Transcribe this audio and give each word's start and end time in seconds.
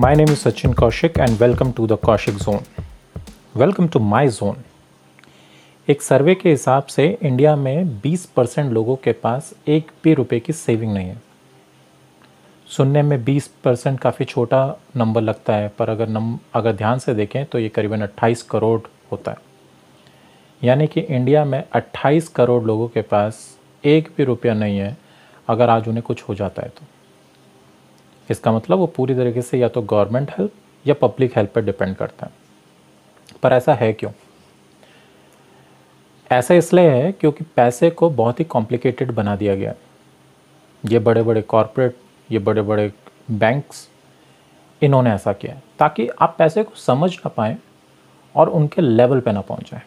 My 0.00 0.14
name 0.14 0.28
is 0.28 0.44
Sachin 0.44 0.74
Kaushik 0.74 1.18
and 1.18 1.40
welcome 1.40 1.72
to 1.72 1.84
the 1.84 1.96
Kaushik 1.98 2.38
Zone. 2.38 2.62
Welcome 3.52 3.88
to 3.88 3.98
my 3.98 4.28
zone. 4.28 4.58
एक 5.88 6.02
सर्वे 6.02 6.34
के 6.34 6.50
हिसाब 6.50 6.82
से 6.86 7.06
India 7.22 7.54
में 7.56 8.00
20 8.02 8.26
percent 8.36 8.70
लोगों 8.72 8.96
के 8.96 9.12
पास 9.12 9.52
एक 9.68 9.90
भी 10.04 10.14
रुपए 10.14 10.38
की 10.40 10.52
सेविंग 10.52 10.92
नहीं 10.94 11.08
है 11.08 11.22
सुनने 12.68 13.02
में 13.02 13.24
20 13.24 13.48
परसेंट 13.64 13.98
काफ़ी 14.00 14.24
छोटा 14.24 14.60
नंबर 14.96 15.20
लगता 15.20 15.54
है, 15.54 15.68
पर 15.68 15.88
अगर 15.88 16.08
नम, 16.08 16.38
अगर 16.54 16.72
ध्यान 16.72 16.98
से 16.98 17.14
देखें 17.14 17.44
तो 17.46 17.58
ये 17.58 17.68
करीबन 17.68 18.06
28 18.06 18.42
करोड़ 18.42 18.80
होता 19.12 19.30
है 19.30 19.38
यानी 20.64 20.86
कि 20.86 21.00
इंडिया 21.00 21.44
में 21.44 21.62
28 21.76 22.28
करोड़ 22.36 22.62
लोगों 22.64 22.88
के 22.88 23.02
पास 23.02 23.42
एक 23.84 24.12
भी 24.16 24.24
रुपया 24.24 24.54
नहीं 24.54 24.78
है, 24.78 24.96
अगर 25.48 25.70
आज 25.70 25.88
उन्हें 25.88 26.02
कुछ 26.02 26.22
हो 26.28 26.34
जाता 26.34 26.62
है 26.62 26.68
तो 26.68 26.86
इसका 28.30 28.52
मतलब 28.52 28.78
वो 28.78 28.86
पूरी 28.86 29.14
तरीके 29.14 29.42
से 29.42 29.58
या 29.58 29.68
तो 29.68 29.82
गवर्नमेंट 29.82 30.30
हेल्प 30.30 30.52
या 30.86 30.94
पब्लिक 30.94 31.36
हेल्प 31.36 31.52
पर 31.54 31.64
डिपेंड 31.64 31.94
करता 31.96 32.26
है। 32.26 32.32
पर 33.42 33.52
ऐसा 33.52 33.74
है 33.74 33.92
क्यों? 33.92 34.10
ऐसा 36.30 36.54
इसलिए 36.54 36.90
है 36.90 37.12
क्योंकि 37.12 37.44
पैसे 37.56 37.90
को 37.90 38.10
बहुत 38.10 38.40
ही 38.40 38.44
कॉम्प्लिकेटेड 38.44 39.12
बना 39.12 39.36
दिया 39.36 39.54
गया 39.54 39.70
है। 39.70 39.76
ये 40.84 40.98
बड़े 40.98 41.22
बड़े 41.22 41.42
कॉरपोरेट 41.42 41.96
ये 42.30 42.38
बड़े 42.38 42.62
बड़े 42.62 42.92
बैंक्स 43.30 43.88
इन्होंने 44.82 45.10
ऐसा 45.10 45.32
किया 45.32 45.54
है 45.54 45.62
ताकि 45.78 46.08
आप 46.20 46.34
पैसे 46.38 46.62
को 46.62 46.74
समझ 46.74 47.14
ना 47.14 47.28
पाएँ 47.28 47.56
और 48.34 48.48
उनके 48.48 48.82
लेवल 48.82 49.20
पे 49.20 49.32
ना 49.32 49.40
पहुँचाएँ। 49.40 49.82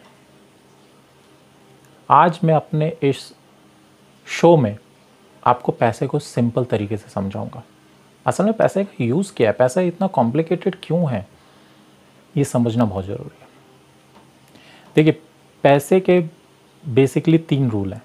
आज 2.10 2.38
मैं 2.44 2.54
अपने 2.54 2.92
इस 3.02 3.32
शो 4.26 4.56
में 4.56 4.76
आपको 5.46 5.72
पैसे 5.72 6.06
को 6.06 6.18
सिंपल 6.18 6.64
तरीके 6.64 6.96
से 6.96 7.10
समझाऊँगा। 7.10 7.62
असल 8.26 8.44
में 8.44 8.52
पैसे 8.52 8.84
का 8.84 9.04
यूज़ 9.04 9.32
क्या 9.36 9.48
है, 9.50 9.52
पैसा 9.52 9.80
इतना 9.80 10.06
कॉम्प्लिकेटेड 10.06 10.76
क्यों 10.82 11.10
है? 11.10 11.28
ये 12.36 12.44
समझना 12.44 12.84
बहुत 12.84 13.04
ज़रूरी 13.04 13.38
है। 13.40 13.48
देखिए, 14.96 15.22
पैसे 15.62 16.00
के 16.00 16.24
बेसिकली 16.88 17.38
तीन 17.38 17.70
रूल 17.70 17.92
हैं। 17.92 18.02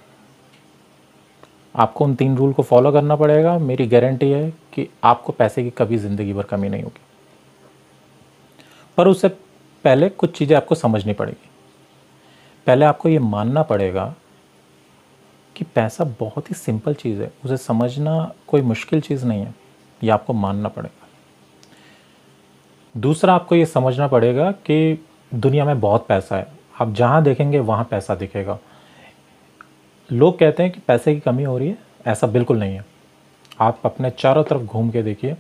आपको 1.75 2.05
उन 2.05 2.15
तीन 2.15 2.37
रूल 2.37 2.53
को 2.53 2.63
फॉलो 2.63 2.91
करना 2.91 3.15
पड़ेगा। 3.15 3.57
मेरी 3.57 3.87
गारंटी 3.87 4.29
है 4.31 4.49
कि 4.73 4.89
आपको 5.03 5.33
पैसे 5.33 5.63
की 5.63 5.69
कभी 5.69 5.97
ज़िंदगी 5.97 6.33
भर 6.33 6.43
कमी 6.43 6.69
नहीं 6.69 6.83
होगी। 6.83 7.02
पर 8.97 9.07
उससे 9.07 9.27
पहले 9.83 10.09
कुछ 10.09 10.37
चीज़ें 10.37 10.57
आपको 10.57 10.75
समझनी 10.75 11.13
पड़ेगी। 11.13 11.49
पहले 12.67 12.85
आपको 12.85 13.09
ये 13.09 13.19
मानना 13.19 13.63
पड़ेगा 13.63 14.15
कि 15.55 15.65
पैसा 15.65 16.03
बहुत 16.03 16.49
ही 16.49 16.55
सिंपल 16.55 16.93
चीज़ 16.93 17.21
है। 17.21 17.31
उसे 17.45 17.57
समझना 17.57 18.31
कोई 18.47 18.61
मुश्किल 18.61 19.02
चीज़ 19.02 19.25
नहीं 19.25 19.41
है। 19.41 19.66
ये 20.03 20.09
आपको 20.09 20.33
मानना 20.33 20.69
पड़ेगा। 20.69 21.07
दूसरा, 22.95 23.33
आपको 23.33 23.55
ये 23.55 23.65
समझना 23.65 24.07
पड़ेगा 24.07 24.51
कि 24.51 25.05
दुनिया 25.33 25.65
में 25.65 25.79
बहुत 25.79 26.07
पैसा 26.07 26.35
है। 26.35 26.47
आप 26.81 26.93
जहाँ 26.93 27.23
देखेंगे, 27.23 27.59
वहाँ 27.59 27.87
पैसा 27.91 28.15
दिखेगा। 28.15 28.57
लोग 30.11 30.39
कहते 30.39 30.63
हैं 30.63 30.71
कि 30.71 30.79
पैसे 30.79 31.13
की 31.13 31.19
कमी 31.19 31.43
हो 31.43 31.57
रही 31.57 31.67
है। 31.69 31.77
ऐसा 32.07 32.27
बिल्कुल 32.27 32.59
नहीं 32.59 32.75
है। 32.75 32.85
आप 33.59 33.79
अपने 33.85 34.09
चारों 34.09 34.43
तरफ़ 34.43 34.61
घूम 34.61 34.89
के 34.89 35.03
देखिए 35.03 35.35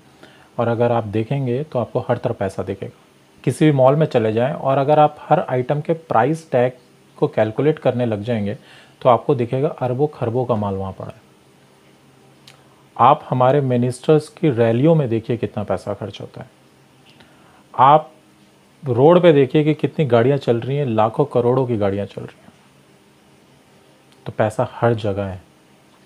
और 0.59 0.67
अगर 0.67 0.91
आप 0.91 1.03
देखेंगे 1.03 1.63
तो 1.63 1.79
आपको 1.79 1.99
हर 1.99 2.17
तरफ़ 2.17 2.37
पैसा 2.37 2.63
दिखेगा। 2.63 2.99
किसी 3.43 3.65
भी 3.65 3.71
मॉल 3.71 3.95
में 3.95 4.05
चले 4.05 4.33
जाएँ 4.33 4.53
और 4.53 4.77
अगर 4.77 4.99
आप 4.99 5.17
हर 5.21 5.39
आइटम 5.39 5.81
के 5.81 5.93
प्राइस 5.93 6.51
टैग 6.51 6.71
को 7.17 7.27
कैलकुलेट 7.27 7.79
करने 7.79 8.05
लग 8.05 8.23
जाएँगे 8.23 8.57
तो 9.01 9.09
आपको 9.09 9.35
दिखेगा 9.35 9.67
अरबों 9.67 10.07
खरबों 10.07 10.45
का 10.45 10.55
माल 10.55 10.75
वहाँ 10.75 10.91
पड़ा 10.91 11.07
है। 11.07 11.21
आप 12.99 13.27
हमारे 13.29 13.61
मिनिस्टर्स 13.61 14.29
की 14.29 14.49
रैलियों 14.49 14.95
में 14.95 15.09
देखिए 15.09 15.37
कितना 15.37 15.63
पैसा 15.63 15.93
खर्च 15.93 16.21
होता 16.21 16.41
है। 16.41 16.49
आप 17.73 18.11
रोड 18.85 19.21
पे 19.21 19.33
देखिए 19.33 19.63
कि 19.63 19.73
कितनी 19.73 20.05
गाड़ियाँ 20.05 20.37
चल 20.37 20.59
रही 20.59 20.77
हैं, 20.77 20.85
लाखों 20.85 21.25
करोड़ों 21.25 21.67
की 21.67 21.77
गाड़ियाँ 21.77 22.05
चल 22.05 22.21
रही 22.21 22.41
हैं। 22.41 22.53
तो 24.25 24.31
पैसा 24.37 24.67
हर 24.71 24.93
जगह 24.93 25.23
है। 25.23 25.43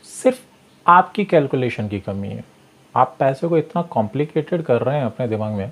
सिर्फ़ 0.03 0.40
आपकी 0.88 1.25
कैलकुलेशन 1.25 1.88
की 1.88 2.00
कमी 2.00 2.28
है। 2.28 2.44
आप 2.96 3.16
पैसे 3.19 3.47
को 3.47 3.58
इतना 3.58 3.81
कॉम्प्लिकेटेड 3.81 4.62
कर 4.62 4.81
रहे 4.81 4.97
हैं 4.97 5.06
अपने 5.06 5.28
दिमाग 5.28 5.53
में 5.53 5.72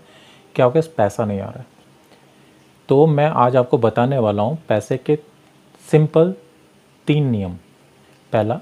कि 0.56 0.62
आपके 0.62 0.82
पास 0.82 1.20
नहीं 1.20 1.40
आ 1.40 1.46
रहा 1.46 1.60
है। 1.60 1.66
तो 2.90 3.08
मैं 3.08 3.28
आज 3.28 3.56
आपको 3.56 3.78
बताने 3.78 4.18
वाला 4.18 4.44
हूँ 4.44 4.60
पैसे 4.70 4.98
के 4.98 5.16
सिंपल 5.92 6.34
तीन 7.08 7.30
नियम। 7.30 7.54
पहला 8.34 8.62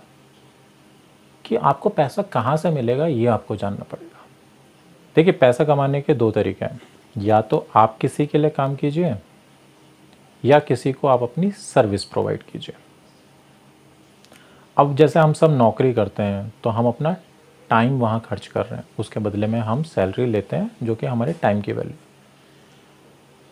कि 1.48 1.56
आपको 1.56 1.90
पैसा 1.90 2.22
कहाँ 2.24 2.56
से 2.58 2.70
मिलेगा, 2.70 3.06
ये 3.08 3.26
आपको 3.28 3.56
जानना 3.56 3.84
पड़ेगा। 3.84 4.26
देखिए, 5.16 5.34
पैसा 5.34 5.64
कमाने 5.64 6.02
के 6.02 6.14
दो 6.14 6.32
तरीके 6.32 6.66
हैं। 6.66 6.80
या 7.16 7.42
तो 7.42 7.66
आप 7.76 7.98
किसी 7.98 8.26
के 8.26 8.38
लिए 8.38 8.50
काम 8.50 8.76
कीजिए, 8.76 9.16
या 10.44 10.60
किसी 10.60 10.92
को 10.92 11.08
आप 11.08 11.24
अपनी 11.24 11.52
सर्विस 11.52 12.04
प्रोवाइड 12.04 12.44
कीजिए। 12.44 12.76
अब 14.78 14.96
जैसे 14.96 15.20
हम 15.20 15.34
सब 15.34 15.52
नौकरी 15.52 15.94
करते 15.94 16.24
हैं 16.24 16.54
तो 16.64 16.70
हम 16.70 16.88
अपना 16.88 17.16
टाइम 17.70 17.98
वहाँ 18.00 18.20
खर्च 18.20 18.48
कर 18.48 18.62
रहे 18.62 18.76
हैं। 18.76 18.86
उसके 19.00 19.20
बदले 19.20 19.48
में 19.48 19.60
हम 19.60 19.82
सैलरी 19.84 20.26
लेते 20.26 20.56
हैं, 20.56 20.70
जो 20.84 20.96
कि 20.96 21.06
हमारे 21.06 21.34
टाइम 21.34 21.62
की 21.62 21.72
वैल्यू 21.72 21.94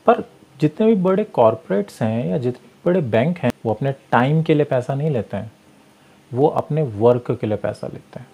पर 0.06 0.24
जितने 0.60 0.88
भी 0.88 0.96
बड़े 0.96 1.24
कॉरपोरेट्स 1.24 2.02
हैं 2.02 2.28
या 2.28 2.38
जितने 2.38 2.70
बड़े 2.86 3.02
बैंक 3.02 3.38
हैं, 3.38 3.52
वो 3.66 3.74
अपने 3.74 3.92
टाइम 4.12 4.42
के 4.44 4.54
लिए 4.54 4.66
पैसा 4.66 4.96
नहीं 4.96 5.10
लेते 5.12 5.38
हैं। 5.38 5.52
वो 6.36 6.48
अपने 6.48 6.82
वर्क 6.82 7.32
के 7.32 7.48
लिए 7.48 7.58
पैसा 7.58 7.88
लेते 7.88 8.20
हैं। 8.20 8.28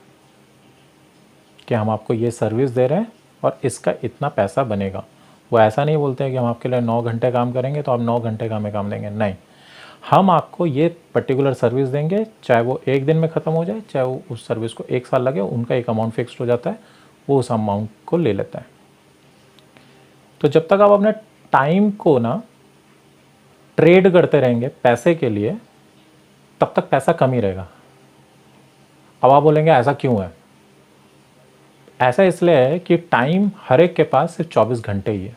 कि 1.68 1.76
हम 1.76 1.90
आपको 1.90 2.14
ये 2.14 2.32
सर्विस 2.32 2.70
दे 2.70 2.88
रहे 2.88 3.00
हैं 3.00 3.12
और 3.44 3.60
इसका 3.64 3.94
इतना 4.04 4.30
पैसा 4.30 4.64
बनेगा। 4.64 5.04
वो 5.52 5.60
ऐसा 5.60 5.86
नहीं 5.86 5.98
बोलते 5.98 6.24
हैं 6.24 6.34
कि 6.34 6.38
हम 6.38 6.46
आपके 6.46 6.70
लिए 6.70 6.80
नौ 6.80 7.02
घंटे 7.02 7.32
काम 7.32 7.52
करेंगे 7.52 7.82
तो 7.82 7.92
आप 7.92 8.00
नौ 8.00 8.20
घंटे 8.20 8.50
का 8.50 8.56
हमें 8.56 8.74
काम 8.74 8.90
देंगे। 8.90 9.10
नहीं। 9.10 9.36
हम 10.10 10.30
आपको 10.30 10.66
ये 10.66 10.98
पर्टिकुलर 11.14 11.54
सर्विस 11.54 11.90
देंगे, 11.90 12.26
चाहे 12.44 12.62
वो 12.62 12.82
एक 12.88 13.06
दिन 13.06 13.18
में 13.18 13.30
ख़त्म 13.30 13.52
हो 13.52 13.66
जाए, 13.66 13.82
चाहे 13.82 14.06
वो 14.06 14.22
उस 14.32 14.48
सर्विस 14.48 14.74
को 14.74 14.84
एक 14.90 15.08
साल 15.08 15.22
लगे, 15.22 15.40
उनका 15.40 15.76
एक 15.76 15.90
अमाउंट 15.90 16.14
फिक्स्ड 16.14 16.38
हो 16.40 16.46
जाता 16.46 16.70
है, 16.70 16.80
वो 17.30 17.40
उस 17.40 17.52
अमाउंट 17.52 17.90
को 18.06 18.18
ले 18.18 18.34
लेता 18.34 18.60
है। 18.60 18.66
तो 20.42 20.48
जब 20.48 20.68
तक 20.68 20.74
आप 20.74 20.92
अपने 20.92 21.12
टाइम 21.52 21.92
को 21.92 22.20
ना 22.20 22.42
ट्रेड 23.78 24.12
करते 24.14 24.40
रहेंगे 24.40 24.68
पैसे 24.68 25.16
के 25.16 25.30
लिए, 25.30 25.58
तब 26.62 26.74
तक 26.76 26.90
पैसा 26.90 27.14
कम 27.14 27.32
ही 27.32 27.40
रहेगा। 27.40 27.68
अब 29.22 29.32
आप 29.32 29.44
बोलेंगे, 29.44 29.72
ऐसा 29.72 29.94
क्यों 29.94 30.22
है? 30.22 30.32
ऐसा 32.00 32.24
इसलिए 32.24 32.56
है 32.56 32.80
कि 32.80 32.98
टाइम 32.98 33.50
हर 33.68 33.82
एक 33.82 33.96
के 33.96 34.04
पास 34.04 34.36
सिर्फ़ 34.36 34.52
24 34.52 34.80
घंटे 34.82 35.12
ही 35.12 35.26
है। 35.26 35.36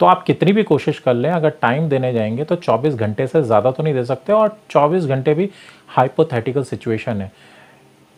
तो 0.00 0.06
आप 0.06 0.22
कितनी 0.22 0.52
भी 0.52 0.62
कोशिश 0.62 0.98
कर 0.98 1.14
लें, 1.14 1.30
अगर 1.30 1.50
टाइम 1.62 1.88
देने 1.88 2.12
जाएँगे 2.12 2.44
तो 2.44 2.56
24 2.56 2.94
घंटे 2.94 3.26
से 3.26 3.42
ज़्यादा 3.42 3.70
तो 3.70 3.82
नहीं 3.82 3.94
दे 3.94 4.04
सकते 4.04 4.32
और 4.32 4.56
24 4.70 5.04
घंटे 5.04 5.34
भी 5.34 5.48
हाइपोथेटिकल 5.88 6.62
सिचुएशन 6.64 7.20
है। 7.20 7.30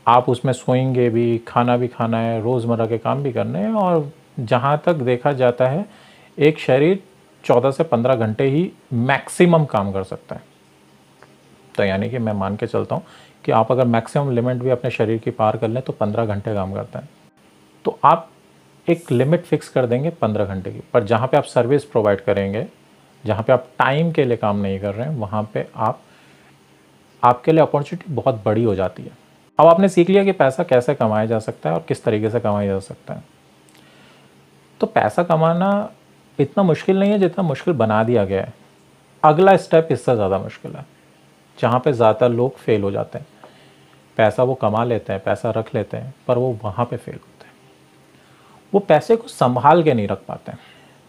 आप 0.06 0.28
उसमें 0.28 0.52
सोएँगे 0.52 1.08
भी, 1.10 1.38
खाना 1.48 1.76
भी 1.76 1.88
खाना 1.88 2.18
है, 2.18 2.42
रोज़मर्रा 2.42 2.86
के 2.86 2.98
काम 2.98 3.22
भी 3.22 3.32
करने 3.32 3.58
हैं 3.58 3.72
और 3.72 4.12
जहाँ 4.40 4.82
तक 4.86 4.94
देखा 4.94 5.32
जाता 5.32 5.68
है, 5.68 5.86
एक 6.38 6.58
शरीर 6.58 7.02
14 7.44 7.70
से 7.70 7.84
15 7.84 8.14
घंटे 8.14 8.44
ही 8.44 8.70
मैक्सिमम 8.92 9.64
काम 9.64 9.92
कर 9.92 10.04
सकता 10.04 10.34
है। 10.34 10.42
तो 11.74 11.84
यानी 11.84 12.08
कि 12.10 12.18
मैं 12.18 12.32
मान 12.32 12.56
के 12.56 12.66
चलता 12.66 12.94
हूँ 12.94 13.02
कि 13.44 13.52
आप 13.52 13.70
अगर 13.72 13.84
मैक्सिमम 13.86 14.30
लिमिट 14.30 14.56
भी 14.56 14.70
अपने 14.70 14.90
शरीर 14.90 15.18
की 15.18 15.30
पार 15.30 15.56
कर 15.56 15.68
लें 15.68 15.82
तो 15.82 15.92
पंद्रह 15.92 16.26
घंटे 16.26 16.54
काम 16.54 16.74
करते 16.74 16.98
हैं। 16.98 17.08
तो 17.84 17.98
आप 18.04 18.28
एक 18.88 19.10
लिमिट 19.12 19.44
फिक्स 19.44 19.68
कर 19.68 19.86
देंगे 19.86 20.10
पंद्रह 20.12 20.44
घंटे 20.44 20.70
की। 20.72 20.80
पर 20.92 21.04
जहाँ 21.04 21.28
पे 21.28 21.36
आप 21.36 21.44
सर्विस 21.44 21.84
प्रोवाइड 21.84 22.20
करेंगे, 22.20 22.66
जहाँ 23.24 23.42
पे 23.42 23.52
आप 23.52 23.66
टाइम 23.78 24.12
के 24.12 24.24
लिए 24.24 24.36
काम 24.36 24.58
नहीं 24.58 24.78
कर 24.80 24.94
रहे 24.94 25.06
हैं, 25.06 25.16
वहाँ 25.16 25.42
पे 25.54 25.66
आप, 25.76 26.00
आपके 27.22 27.52
लिए 27.52 27.62
अपॉर्चुनिटी 27.62 28.14
बहुत 28.14 28.42
बड़ी 28.44 28.64
हो 28.64 28.74
जाती 28.74 29.02
है। 29.02 29.18
अब 29.58 29.66
आपने 29.66 29.88
सीख 29.88 30.10
लिया 30.10 30.24
कि 30.24 30.32
पैसा 30.32 30.62
कैसे 30.62 30.94
कमाया 30.94 31.26
जा 31.26 31.38
सकता 31.38 31.68
है 31.68 31.74
और 31.74 31.84
किस 31.88 32.04
तरीके 32.04 32.30
से 32.30 32.40
कमाया 32.40 32.66
जा 32.66 32.78
सकता 32.80 33.14
है। 33.14 33.24
तो 34.80 34.86
पैसा 34.86 35.22
कमाना 35.22 35.90
इतना 36.38 36.62
मुश्किल 36.62 36.98
नहीं 37.00 37.10
है 37.10 37.18
जितना 37.18 37.44
मुश्किल 37.44 37.74
बना 37.74 38.02
दिया 38.04 38.24
गया 38.24 38.42
है। 38.42 38.54
अगला 39.22 39.56
स्टेप 39.56 39.88
इससे 39.90 40.14
ज़्यादा 40.14 40.38
मुश्किल 40.38 40.72
है। 40.72 40.84
जहाँ 41.60 41.80
पे 41.80 41.92
ज़्यादातर 41.92 42.28
लोग 42.30 42.56
फेल 42.56 42.82
हो 42.82 42.90
जाते 42.90 43.18
हैं। 43.18 43.26
पैसा 44.16 44.42
वो 44.42 44.54
कमा 44.54 44.84
लेते 44.84 45.12
हैं, 45.12 45.22
पैसा 45.22 45.50
रख 45.50 45.74
लेते 45.74 45.96
हैं, 45.96 46.14
पर 46.28 46.38
वो 46.38 46.58
वहाँ 46.62 46.86
पे 46.86 46.96
फेल 46.96 47.14
होते 47.14 47.46
हैं। 47.46 47.52
वो 48.72 48.80
पैसे 48.80 49.16
को 49.16 49.28
संभाल 49.28 49.82
के 49.82 49.94
नहीं 49.94 50.08
रख 50.08 50.24
पाते 50.28 50.52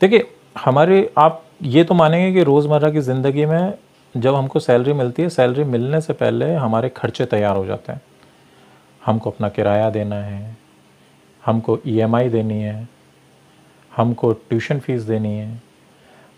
देखिए, 0.02 0.28
हमारे 0.56 1.10
आप 1.18 1.44
ये 1.64 1.84
तो 1.84 1.94
मानेंगे 1.94 2.32
कि 2.34 2.44
रोज़मर्रा 2.44 2.90
की 2.92 3.02
ज़िंदगी 3.02 3.46
में 3.46 3.74
जब 4.16 4.36
हमको 4.36 4.60
सैलरी 4.60 4.94
मिलती 4.94 5.22
है, 5.22 5.30
सैलरी 5.30 5.64
मिलने 5.64 6.00
से 6.02 6.14
पहले 6.14 6.54
हमारे 6.54 6.90
खर्चे 6.90 7.26
तैयार 7.26 7.56
हो 7.56 7.66
जाते 7.66 7.92
हैं। 7.92 8.02
हमको 9.02 9.30
अपना 9.30 9.50
किराया 9.50 9.90
देना 9.90 10.16
है, 10.16 10.58
हमको 11.44 11.78
ईएमआई 11.88 12.28
e 12.28 12.32
देनी 12.32 12.62
है, 12.62 12.88
हमको 13.92 14.32
ट्यूशन 14.32 14.80
फ़ीस 14.80 15.02
देनी 15.02 15.38
है, 15.38 15.62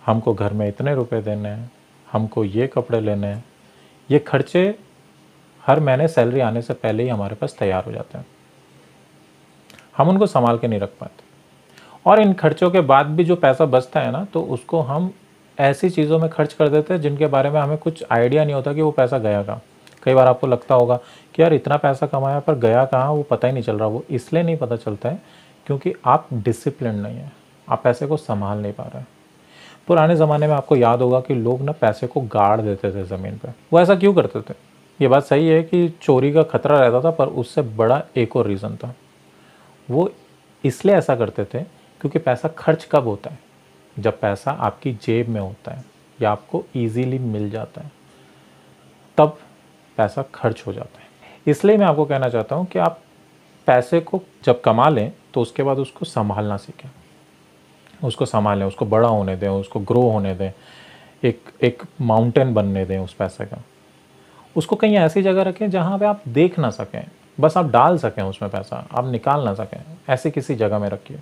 हमको 0.04 0.34
घर 0.34 0.54
में 0.54 0.68
इतने 0.68 0.94
रुपए 0.96 1.22
देने 1.22 1.50
हैं, 1.50 1.72
हमको 2.08 2.44
ये 2.44 2.68
कपड़े 2.68 3.00
लेने 3.02 3.28
हैं। 3.28 3.44
ये 4.10 4.20
खर्चे 4.20 4.64
हर 5.64 5.80
महीने 5.80 6.08
सैलरी 6.08 6.40
आने 6.40 6.62
से 6.62 6.74
पहले 6.74 7.04
ही 7.04 7.10
हमारे 7.10 7.36
पास 7.36 7.56
तैयार 7.60 7.84
हो 7.84 7.92
जाते 7.92 8.18
हैं। 8.18 8.26
हम 9.98 10.10
उनको 10.10 10.26
संभाल 10.26 10.58
के 10.58 10.68
नहीं 10.68 10.80
रख 10.80 10.90
पाते। 11.00 11.24
और 12.06 12.20
इन 12.20 12.34
खर्चों 12.34 12.70
के 12.72 12.82
बाद 12.82 13.08
भी 13.08 13.24
जो 13.24 13.36
पैसा 13.36 13.66
बचता 13.66 14.00
है 14.00 14.12
ना 14.12 14.24
तो 14.26 14.42
उसको 14.44 14.80
हम 14.82 15.12
ऐसी 15.58 15.90
चीज़ों 15.90 16.20
में 16.20 16.30
खर्च 16.30 16.54
कर 16.54 16.70
देते 16.70 16.94
हैं 16.94 17.02
जिनके 17.02 17.28
बारे 17.28 17.50
में 17.50 17.60
हमें 17.62 17.78
कुछ 17.78 18.04
आइडिया 18.12 18.44
नहीं 18.44 18.56
होता 18.56 18.74
कि 18.74 18.82
वो 18.82 18.92
पैसा 18.92 19.18
गया 19.18 19.44
कहाँ। 19.44 19.62
कई 20.04 20.14
बार 20.14 20.28
आपको 20.28 20.48
लगता 20.48 20.76
होगा 20.76 21.00
कि 21.36 21.42
यार 21.42 21.54
इतना 21.54 21.78
पैसा 21.78 22.08
कमाया 22.08 22.40
पर 22.40 22.56
गया 22.56 22.86
कहाँ, 22.86 23.12
वो 23.12 23.24
पता 23.24 23.48
ही 23.48 23.54
नहीं 23.54 23.64
चल 23.64 23.78
रहा, 23.78 23.88
वो 23.88 24.04
इसलिए 24.10 24.44
नहीं 24.44 24.58
पता 24.58 24.76
चलता 24.76 25.10
है 25.10 25.22
क्योंकि 25.68 25.94
आप 26.06 26.28
डिसिप्लिन 26.34 26.96
नहीं 26.96 27.18
है। 27.18 27.32
आप 27.70 27.84
पैसे 27.84 28.08
को 28.08 28.18
संभाल 28.18 28.58
नहीं 28.58 28.74
पा 28.74 28.84
रहे 28.84 28.98
हैं। 28.98 29.08
पुराने 29.88 30.16
ज़माने 30.16 30.48
में 30.48 30.54
आपको 30.56 30.76
याद 30.76 31.02
होगा 31.02 31.20
कि 31.20 31.34
लोग 31.34 31.62
ना 31.62 31.72
पैसे 31.72 32.08
को 32.08 32.22
गाड़ 32.22 32.62
देते 32.62 32.92
थे 32.92 33.04
ज़मीन 33.06 33.38
पे। 33.38 33.50
वो 33.74 33.80
ऐसा 33.80 33.96
क्यों 33.96 34.14
करते 34.14 34.42
थे? 34.42 34.54
ये 35.00 35.08
बात 35.08 35.24
सही 35.24 35.48
है 35.48 35.62
कि 35.64 35.88
चोरी 36.02 36.32
का 36.34 36.44
खतरा 36.44 36.80
रहता 36.80 37.02
था, 37.04 37.12
पर 37.12 37.28
उससे 37.28 37.62
बड़ा 37.62 38.02
एक 38.18 38.36
और 38.36 38.48
रीज़न 38.48 38.76
था। 38.76 38.94
वो 39.90 40.10
इसलिए 40.64 40.96
ऐसा 40.96 41.16
करते 41.16 41.46
थे 41.46 41.64
क्योंकि 42.02 42.20
पैसा 42.20 42.48
खर्च 42.48 42.88
कब 42.92 43.08
होता 43.08 43.30
है? 43.30 43.40
जब 44.00 44.20
पैसा 44.20 44.52
आपकी 44.52 44.94
जेब 45.04 45.30
में 45.30 45.42
होता 45.42 45.72
है 45.72 45.84
या 46.22 46.32
आपको 46.32 46.64
ईजीली 46.76 47.20
मिल 47.20 47.50
जाता 47.50 47.82
है, 47.82 47.92
तब 49.18 49.38
पैसा 49.98 50.22
खर्च 50.36 50.64
हो 50.68 50.74
जाता 50.74 51.00
है। 51.00 51.08
इसलिए 51.48 51.78
मैं 51.78 51.86
आपको 51.86 52.06
कहना 52.06 52.30
चाहता 52.30 52.56
हूँ 52.56 52.66
कि 52.66 52.80
आप 52.80 53.00
पैसे 53.68 54.00
को 54.00 54.22
जब 54.44 54.62
कमा 54.62 54.90
लें 54.90 55.12
तो 55.34 55.42
उसके 55.42 55.64
बाद 55.64 55.78
उसको 55.78 56.06
संभालना 56.06 56.58
सीखें। 56.58 56.90
उसको 58.04 58.26
संभालें 58.26 58.66
उसको 58.66 58.86
बड़ा 58.86 59.08
होने 59.08 59.36
दें, 59.36 59.48
उसको 59.48 59.80
ग्रो 59.80 60.02
होने 60.02 60.34
दें, 60.36 60.52
एक 61.24 61.52
एक 61.64 61.84
माउंटेन 62.02 62.54
बनने 62.54 62.86
दें 62.86 62.98
उस 63.00 63.14
पैसे 63.14 63.46
का। 63.46 63.62
उसको 64.56 64.76
कहीं 64.76 64.96
ऐसी 64.96 65.22
जगह 65.22 65.42
रखें 65.42 65.70
जहाँ 65.70 66.00
पे 66.00 66.06
आप 66.06 66.22
देख 66.28 66.60
ना 66.60 66.70
सकें, 66.70 67.04
बस 67.40 67.58
आप 67.58 67.70
डाल 67.72 67.98
सकें 67.98 68.24
उसमें 68.24 68.52
पैसा, 68.52 68.88
आप 68.92 69.12
निकाल 69.12 69.46
ना 69.46 69.54
सकें, 69.54 69.80
ऐसी 70.10 70.32
किसी 70.32 70.56
जगह 70.56 70.80
में 70.80 70.90
रखिए। 70.90 71.20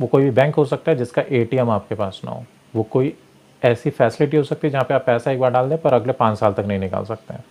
वो 0.00 0.06
कोई 0.06 0.24
भी 0.24 0.30
बैंक 0.30 0.54
हो 0.54 0.64
सकता 0.64 0.90
है 0.90 0.98
जिसका 0.98 1.22
एटीएम 1.30 1.70
आपके 1.70 1.94
पास 1.94 2.20
ना 2.24 2.30
हो। 2.30 2.44
वो 2.76 2.82
कोई 2.82 3.14
ऐसी 3.62 3.90
फैसिलिटी 3.90 4.36
हो 4.36 4.42
सकती 4.42 4.66
है 4.66 4.72
जहाँ 4.72 4.84
पे 4.84 4.94
आप 4.94 5.04
पैसा 5.06 5.30
एक 5.30 5.40
बार 5.40 5.50
डाल 5.50 5.68
दें 5.68 5.78
पर 5.78 5.94
अगले 5.94 6.12
पाँच 6.12 6.38
साल 6.38 6.52
तक 6.52 6.64
नहीं 6.68 6.78
निकाल 6.78 7.04
सकते 7.04 7.34
हैं। 7.34 7.44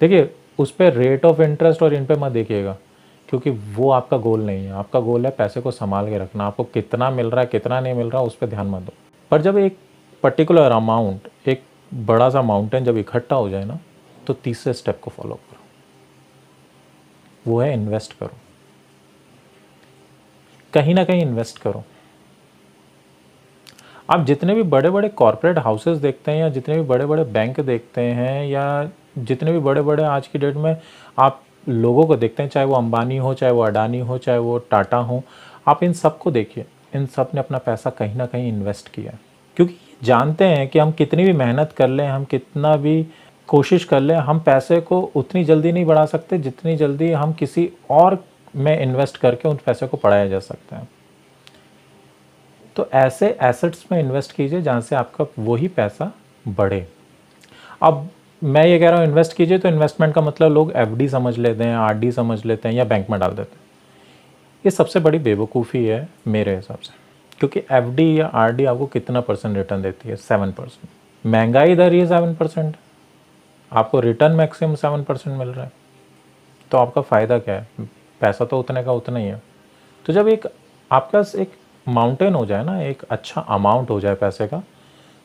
देखिए, 0.00 0.30
उस 0.58 0.70
पर 0.70 0.92
रेट 0.92 1.24
ऑफ़ 1.24 1.42
इंटरेस्ट 1.42 1.82
और 1.82 1.94
इन 1.94 2.06
पर 2.06 2.18
मत 2.18 2.32
देखिएगा। 2.32 2.76
क्योंकि 3.32 3.50
वो 3.50 3.90
आपका 3.90 4.16
गोल 4.16 4.40
नहीं 4.40 4.64
है। 4.64 4.72
आपका 4.72 5.00
गोल 5.00 5.24
है 5.26 5.30
पैसे 5.30 5.60
को 5.60 5.70
संभाल 5.70 6.08
के 6.08 6.18
रखना। 6.18 6.44
आपको 6.44 6.64
कितना 6.64 7.10
मिल 7.10 7.26
रहा 7.26 7.40
है, 7.40 7.46
कितना 7.46 7.80
नहीं 7.80 7.94
मिल 7.94 8.10
रहा, 8.10 8.22
उस 8.22 8.34
पर 8.36 8.46
ध्यान 8.46 8.66
मत 8.66 8.82
दो। 8.82 8.92
पर 9.30 9.42
जब 9.42 9.58
एक 9.58 9.78
पर्टिकुलर 10.22 10.70
अमाउंट 10.70 11.28
एक 11.48 11.62
बड़ा 11.94 12.28
सा 12.30 12.42
माउंटेन 12.42 12.84
जब 12.84 12.96
इकट्ठा 12.96 13.36
हो 13.36 13.48
जाए 13.48 13.64
ना 13.64 13.78
तो 14.26 14.34
तीसरे 14.34 14.72
स्टेप 14.72 15.00
को 15.02 15.10
फॉलो 15.10 15.34
करो। 15.34 15.60
वो 17.46 17.60
है 17.60 17.72
इन्वेस्ट 17.72 18.12
करो। 18.12 18.36
कहीं 20.72 20.94
ना 20.94 21.04
कहीं 21.04 21.22
इन्वेस्ट 21.22 21.58
करो। 21.58 21.82
आप 24.10 24.24
जितने 24.26 24.54
भी 24.54 24.62
बड़े 24.62 24.90
बड़े 24.90 25.08
कॉरपोरेट 25.08 25.58
हाउसेस 25.58 25.98
देखते 25.98 26.30
हैं 26.30 26.38
या 26.38 26.48
जितने 26.48 26.74
भी 26.74 26.82
बड़े 26.82 27.06
बड़े 27.06 27.24
बैंक 27.24 27.60
देखते 27.60 28.00
हैं 28.00 28.44
या 28.46 28.90
जितने 29.18 29.52
भी 29.52 29.58
बड़े 29.58 29.82
बड़े 29.82 30.04
आज 30.04 30.26
की 30.26 30.38
डेट 30.38 30.56
में 30.56 30.76
आप 31.18 31.42
लोगों 31.68 32.06
को 32.06 32.16
देखते 32.16 32.42
हैं, 32.42 32.50
चाहे 32.50 32.66
वो 32.66 32.74
अंबानी 32.74 33.16
हो, 33.16 33.34
चाहे 33.34 33.52
वो 33.52 33.62
अडानी 33.62 33.98
हो, 33.98 34.18
चाहे 34.18 34.38
वो 34.38 34.58
टाटा 34.58 34.96
हो, 34.96 35.22
आप 35.68 35.82
इन 35.82 35.92
सबको 35.92 36.30
देखिए। 36.30 36.64
इन 36.94 37.06
सबने 37.06 37.40
अपना 37.40 37.58
पैसा 37.58 37.90
कहीं 37.90 38.14
ना 38.14 38.26
कहीं 38.26 38.48
इन्वेस्ट 38.48 38.88
किया। 38.88 39.12
क्योंकि 39.56 39.74
जानते 40.02 40.44
हैं 40.44 40.68
कि 40.68 40.78
हम 40.78 40.92
कितनी 40.92 41.24
भी 41.24 41.32
मेहनत 41.32 41.72
कर 41.76 41.88
लें, 41.88 42.08
हम 42.08 42.24
कितना 42.24 42.76
भी 42.76 43.06
कोशिश 43.48 43.84
कर 43.84 44.00
लें, 44.00 44.16
हम 44.16 44.40
पैसे 44.40 44.80
को 44.80 45.00
उतनी 45.00 45.44
जल्दी 45.44 45.72
नहीं 45.72 45.84
बढ़ा 45.84 46.06
सकते, 46.06 46.38
जितनी 46.38 46.76
जल्दी 46.76 47.12
हम 47.12 47.32
किसी 47.32 47.72
और 47.90 48.24
में 48.56 48.80
इन्वेस्ट 48.80 49.16
करके 49.16 49.48
उन 49.48 49.56
पैसे 49.56 49.86
को 49.86 49.96
पढ़ाया 49.96 50.26
जा 50.26 50.38
सकता 50.38 50.76
है। 50.76 50.88
तो 52.76 52.88
ऐसे 52.92 53.38
एसेट्स 53.42 53.84
में 53.92 54.00
इन्वेस्ट 54.00 54.32
कीजिए 54.32 54.62
जहाँ 54.62 54.80
से 54.80 54.96
आपका 54.96 55.26
वही 55.38 55.68
पैसा 55.68 56.12
बढ़े। 56.48 56.88
अब 57.82 58.08
मैं 58.42 58.64
ये 58.66 58.78
कह 58.78 58.90
रहा 58.90 58.98
हूँ 58.98 59.06
इन्वेस्ट 59.06 59.36
कीजिए 59.36 59.58
तो 59.58 59.68
इन्वेस्टमेंट 59.68 60.14
का 60.14 60.20
मतलब 60.20 60.52
लोग 60.52 60.70
एफडी 60.76 61.08
समझ 61.08 61.36
लेते 61.38 61.64
हैं 61.64 61.74
आरडी 61.76 62.10
समझ 62.12 62.44
लेते 62.44 62.68
हैं 62.68 62.74
या 62.74 62.84
बैंक 62.84 63.10
में 63.10 63.18
डाल 63.20 63.30
देते 63.30 63.56
हैं। 63.56 63.60
ये 64.64 64.70
सबसे 64.70 65.00
बड़ी 65.00 65.18
बेवकूफ़ी 65.18 65.84
है 65.84 66.08
मेरे 66.26 66.54
हिसाब 66.56 66.78
से, 66.78 66.92
क्योंकि 67.38 67.60
एफडी 67.70 68.18
या 68.20 68.26
आरडी 68.26 68.64
आपको 68.64 68.86
कितना 68.86 69.20
परसेंट 69.20 69.56
रिटर्न 69.56 69.82
देती 69.82 70.08
है? 70.08 70.16
सेवन 70.16 70.52
परसेंट 70.52 70.88
महँगाई 71.24 71.74
दर 71.76 71.94
ये 71.94 72.06
सेवन 72.06 72.34
परसेंट 72.34 72.76
आपको 73.72 74.00
रिटर्न 74.00 74.32
मैक्सिमम 74.32 74.74
सेवन 74.74 75.02
परसेंट 75.02 75.36
मिल 75.38 75.48
रहा 75.48 75.64
है। 75.64 75.72
तो 76.70 76.78
आपका 76.78 77.00
फ़ायदा 77.02 77.38
क्या 77.38 77.54
है? 77.54 77.66
पैसा 78.20 78.44
तो 78.44 78.58
उतने 78.60 78.82
का 78.84 78.92
उतना 78.92 79.18
ही 79.18 79.26
है। 79.26 79.40
तो 80.04 80.12
जब 80.12 80.28
एक, 80.28 80.46
आपके 80.90 81.16
पास 81.18 81.34
एक 81.34 81.52
माउंटेन 81.86 82.34
हो 82.34 82.44
जाए 82.46 82.64
ना, 82.64 82.80
एक 82.82 83.02
अच्छा 83.10 83.40
अमाउंट 83.40 83.90
हो 83.90 84.00
जाए 84.00 84.14
पैसे 84.14 84.46
का 84.46 84.62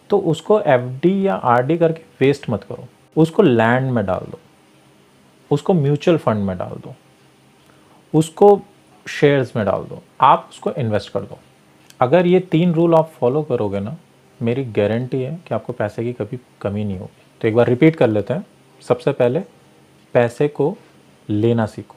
तो 0.10 0.18
उसको 0.26 0.60
एफडी 0.60 1.28
या 1.28 1.36
आरडी 1.36 1.78
करके 1.78 2.02
वेस्ट 2.20 2.50
मत 2.50 2.64
करो। 2.64 2.88
उसको 3.18 3.44
लैंड 3.44 3.92
में 3.92 4.06
डाल 4.06 4.32
दो। 4.32 4.40
उसको 5.52 5.74
म्यूचुअल 5.74 6.18
फंड 6.18 6.38
में 6.38 6.58
डाल 6.58 6.72
दो। 6.72 6.96
उसको 8.14 8.62
शेयर्स 9.10 9.56
में 9.56 9.66
डाल 9.66 9.84
दो। 9.84 10.04
आप 10.22 10.48
उसको 10.50 10.72
इन्वेस्ट 10.72 11.12
कर 11.12 11.20
दो। 11.20 11.38
अगर 12.02 12.28
ये 12.28 12.40
तीन 12.40 12.74
रूल 12.74 12.96
आप 12.96 13.12
फॉलो 13.20 13.44
करोगे 13.44 13.80
ना, 13.80 13.98
मेरी 14.42 14.66
गारंटी 14.66 15.22
है 15.22 15.40
कि 15.48 15.56
आपको 15.56 15.74
पैसे 15.74 16.04
की 16.04 16.14
कभी 16.14 16.40
कमी 16.62 16.84
नहीं 16.84 16.98
होगी। 16.98 17.22
तो 17.42 17.48
एक 17.48 17.56
बार 17.56 17.68
रिपीट 17.68 17.96
कर 17.96 18.08
लेते 18.08 18.34
हैं। 18.34 18.46
सबसे 18.82 19.12
पहले 19.12 19.40
पैसे 20.14 20.48
को 20.48 20.78
लेना 21.30 21.66
सीखो। 21.66 21.96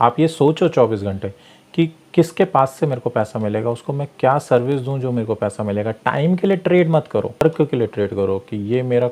आप 0.00 0.20
ये 0.20 0.28
सोचो 0.28 0.68
24 0.68 1.02
घंटे 1.02 1.34
कि 1.74 1.86
किसके 1.86 2.44
पास 2.44 2.70
से 2.70 2.86
मेरे 2.86 3.00
को 3.00 3.10
पैसा 3.10 3.38
मिलेगा, 3.38 3.70
उसको 3.70 3.92
मैं 3.92 4.08
क्या 4.18 4.38
सर्विस 4.38 4.80
दूँ 4.80 4.98
जो 4.98 5.12
मेरे 5.12 5.26
को 5.26 5.34
पैसा 5.34 5.62
मिलेगा। 5.62 5.90
टाइम 5.90 6.36
के 6.36 6.46
लिए 6.46 6.56
ट्रेड 6.56 6.88
मत 6.88 7.08
करो। 7.10 7.28
वर्क 7.28 7.62
के 7.62 7.76
लिए 7.76 7.86
ट्रेड 7.86 8.10
करो 8.10 8.38
कि 8.38 8.56
ये 8.56 8.82
मेरा 8.82 9.08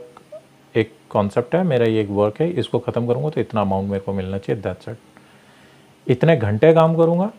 एक 0.76 0.93
कॉन्सेप्ट 1.11 1.55
है, 1.55 1.62
मेरा 1.64 1.87
ये 1.87 2.00
एक 2.00 2.08
वर्क 2.11 2.40
है, 2.40 2.50
इसको 2.50 2.78
ख़त्म 2.78 3.06
करूँगा 3.06 3.31
तो 3.31 3.40
इतना 3.40 3.61
अमाउंट 3.61 3.90
मेरे 3.90 4.05
को 4.05 4.12
मिलना 4.12 4.38
चाहिए 4.38 4.62
दैट 4.62 4.82
सेट 4.82 4.99
इतने 6.06 6.37
घंटे 6.37 6.73
काम 6.75 6.96
करूँगा 6.96 7.31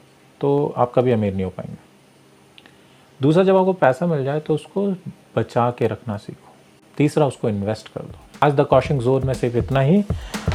तो 0.41 0.73
आप 0.77 0.91
कभी 0.95 1.11
अमीर 1.11 1.33
नहीं 1.33 1.43
हो 1.43 1.49
पाएँगे। 1.49 1.77
दूसरा 3.19 3.43
जब 3.43 3.57
आपको 3.57 3.73
पैसा 3.75 4.05
मिल 4.05 4.23
जाए 4.23 4.39
तो 4.39 4.53
उसको 4.53 4.87
बचा 5.37 5.69
के 5.71 5.87
रखना 5.87 6.17
सीखो। 6.17 6.53
तीसरा, 6.97 7.25
उसको 7.27 7.49
इन्वेस्ट 7.49 7.87
कर 7.87 8.01
दो। 8.01 8.19
आज 8.43 8.53
द 8.55 8.65
कौशिक 8.65 8.97
जोन 8.99 9.25
में 9.27 9.33
सिर्फ़ 9.33 9.57
इतना 9.57 9.79
ही। 9.79 10.03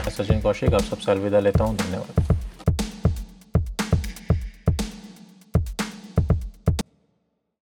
सचिन 0.09 0.41
कौशिक, 0.41 0.75
आप 0.75 0.81
सबसे 0.81 1.11
अलविदा 1.13 1.41
लेता 1.41 1.65
हूँ। 1.65 1.77
धन्यवाद। 1.77 2.22